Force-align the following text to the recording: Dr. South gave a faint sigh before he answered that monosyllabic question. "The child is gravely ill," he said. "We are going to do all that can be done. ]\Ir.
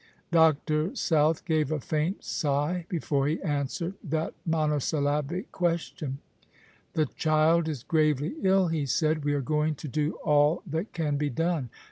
Dr. 0.31 0.95
South 0.95 1.45
gave 1.45 1.71
a 1.71 1.79
faint 1.79 2.23
sigh 2.23 2.87
before 2.89 3.27
he 3.27 3.39
answered 3.43 3.93
that 4.03 4.33
monosyllabic 4.47 5.51
question. 5.51 6.17
"The 6.93 7.05
child 7.05 7.67
is 7.69 7.83
gravely 7.83 8.33
ill," 8.41 8.69
he 8.69 8.87
said. 8.87 9.23
"We 9.23 9.35
are 9.35 9.41
going 9.41 9.75
to 9.75 9.87
do 9.87 10.13
all 10.25 10.63
that 10.65 10.91
can 10.91 11.17
be 11.17 11.29
done. 11.29 11.65
]\Ir. 11.65 11.69